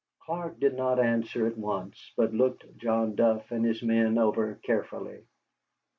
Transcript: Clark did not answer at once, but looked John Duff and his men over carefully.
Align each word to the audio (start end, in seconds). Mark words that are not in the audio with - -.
Clark 0.23 0.59
did 0.59 0.73
not 0.73 0.99
answer 0.99 1.45
at 1.45 1.59
once, 1.59 2.11
but 2.17 2.33
looked 2.33 2.65
John 2.75 3.13
Duff 3.13 3.51
and 3.51 3.63
his 3.63 3.83
men 3.83 4.17
over 4.17 4.55
carefully. 4.63 5.27